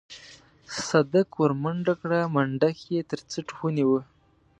صدک 0.87 1.29
ورمنډه 1.41 1.93
کړه 2.01 2.19
منډک 2.33 2.77
يې 2.93 2.99
تر 3.09 3.19
څټ 3.29 3.47
ونيوه. 3.59 4.01